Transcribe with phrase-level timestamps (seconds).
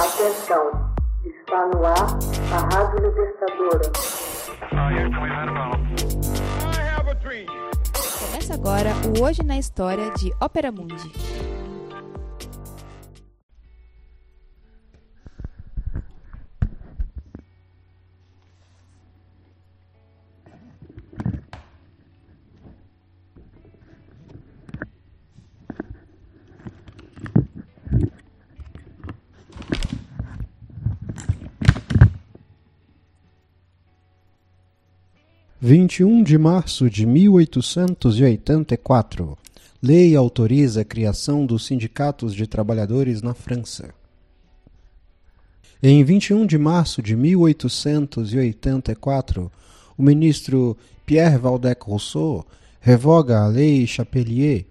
[0.00, 0.94] Atenção,
[1.26, 3.92] está no ar a Rádio Libertadora.
[8.18, 11.29] Começa agora o Hoje na História de Ópera Mundi.
[35.72, 39.38] 21 de março de 1884.
[39.80, 43.94] Lei autoriza a criação dos sindicatos de trabalhadores na França.
[45.80, 49.52] Em 21 de março de 1884,
[49.96, 52.44] o ministro Pierre Valdec Rousseau
[52.80, 54.66] revoga a Lei Chapelier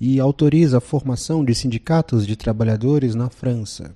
[0.00, 3.94] e autoriza a formação de sindicatos de trabalhadores na França.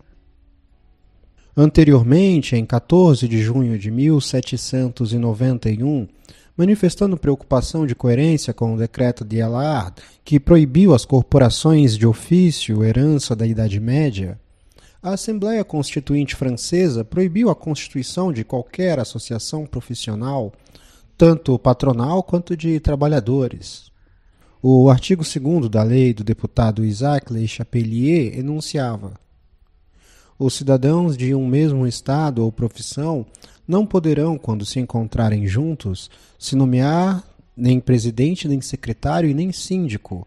[1.59, 6.07] Anteriormente, em 14 de junho de 1791,
[6.55, 12.85] manifestando preocupação de coerência com o decreto de Allard, que proibiu as corporações de ofício
[12.85, 14.39] herança da Idade Média,
[15.03, 20.53] a Assembleia Constituinte Francesa proibiu a constituição de qualquer associação profissional,
[21.17, 23.91] tanto patronal quanto de trabalhadores.
[24.61, 29.15] O artigo 2 da lei do deputado Isaac Le Chapelier enunciava
[30.39, 33.25] os cidadãos de um mesmo estado ou profissão
[33.67, 37.25] não poderão, quando se encontrarem juntos, se nomear
[37.57, 40.27] nem presidente, nem secretário e nem síndico,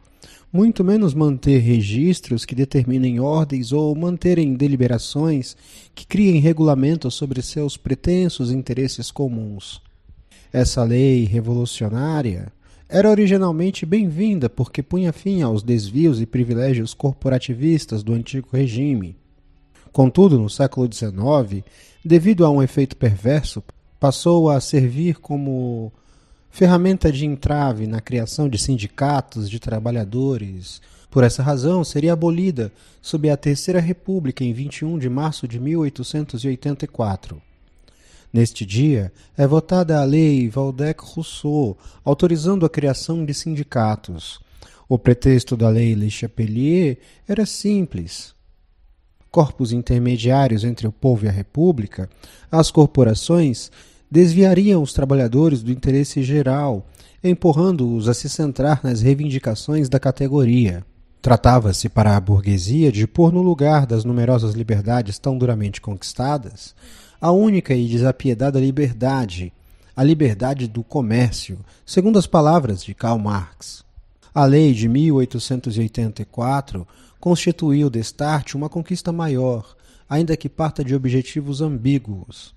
[0.51, 5.55] muito menos manter registros que determinem ordens ou manterem deliberações
[5.93, 9.79] que criem regulamentos sobre seus pretensos interesses comuns.
[10.51, 12.51] Essa lei revolucionária
[12.89, 19.15] era originalmente bem-vinda porque punha fim aos desvios e privilégios corporativistas do antigo regime
[19.91, 21.63] Contudo, no século XIX,
[22.05, 23.63] devido a um efeito perverso,
[23.99, 25.91] passou a servir como
[26.49, 30.81] ferramenta de entrave na criação de sindicatos de trabalhadores.
[31.09, 37.41] Por essa razão, seria abolida sob a Terceira República em 21 de março de 1884.
[38.31, 44.39] Neste dia, é votada a Lei Valdec-Rousseau, autorizando a criação de sindicatos.
[44.87, 48.37] O pretexto da Lei Le Chapelier era simples
[49.31, 52.09] corpos intermediários entre o povo e a República,
[52.51, 53.71] as corporações
[54.09, 56.87] desviariam os trabalhadores do interesse geral,
[57.23, 60.83] empurrando-os a se centrar nas reivindicações da categoria.
[61.21, 66.73] Tratava-se para a burguesia de pôr no lugar das numerosas liberdades tão duramente conquistadas
[67.21, 69.51] a única e desapiedada liberdade,
[69.95, 73.83] a liberdade do comércio, segundo as palavras de Karl Marx.
[74.33, 76.87] A lei de 1884
[77.19, 79.75] constituiu destarte uma conquista maior,
[80.09, 82.55] ainda que parta de objetivos ambíguos.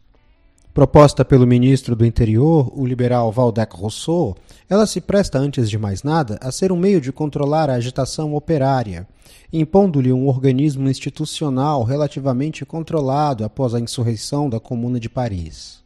[0.73, 4.37] Proposta pelo ministro do Interior, o liberal Valdec Rousseau,
[4.71, 8.35] ela se presta, antes de mais nada, a ser um meio de controlar a agitação
[8.35, 9.07] operária,
[9.53, 15.82] impondo-lhe um organismo institucional relativamente controlado após a insurreição da Comuna de Paris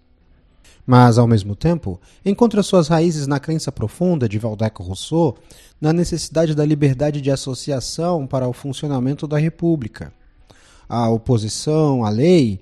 [0.86, 5.36] mas, ao mesmo tempo, encontra suas raízes na crença profunda de Valdec Rousseau
[5.80, 10.12] na necessidade da liberdade de associação para o funcionamento da República.
[10.88, 12.60] A oposição à lei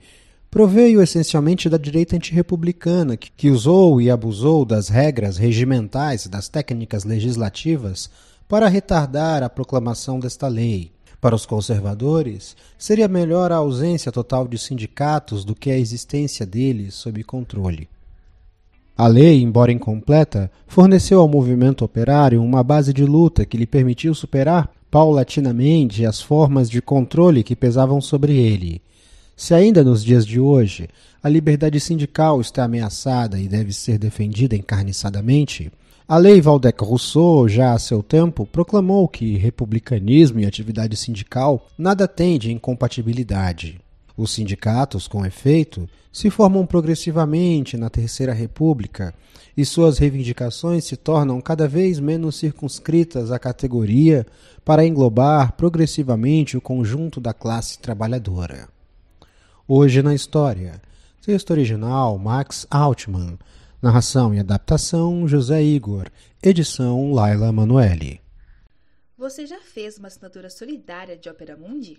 [0.51, 8.09] proveio essencialmente da direita antirrepublicana, que usou e abusou das regras regimentais das técnicas legislativas
[8.49, 10.93] para retardar a proclamação desta lei.
[11.21, 16.95] Para os conservadores, seria melhor a ausência total de sindicatos do que a existência deles
[16.95, 17.89] sob controle.
[18.97, 24.15] A lei, embora incompleta, forneceu ao movimento operário uma base de luta que lhe permitiu
[24.15, 28.81] superar paulatinamente as formas de controle que pesavam sobre ele.
[29.37, 30.89] Se ainda nos dias de hoje
[31.21, 35.73] a liberdade sindical está ameaçada e deve ser defendida encarniçadamente,
[36.07, 42.39] a lei Valdec-Rousseau, já a seu tempo, proclamou que republicanismo e atividade sindical nada têm
[42.39, 43.81] de incompatibilidade.
[44.17, 49.13] Os sindicatos, com efeito, se formam progressivamente na Terceira República
[49.57, 54.25] e suas reivindicações se tornam cada vez menos circunscritas à categoria
[54.65, 58.69] para englobar progressivamente o conjunto da classe trabalhadora.
[59.67, 60.81] Hoje na História.
[61.25, 63.39] Texto original Max Altman.
[63.83, 66.09] Narração e adaptação José Igor.
[66.43, 68.21] Edição Laila Manuelle.
[69.19, 71.99] Você já fez uma assinatura solidária de Opera Mundi?